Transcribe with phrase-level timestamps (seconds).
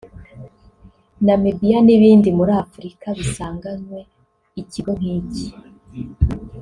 [1.25, 3.99] Namibia n’ibindi muri Afurika bisanganywe
[4.61, 5.47] ikigo nk’iki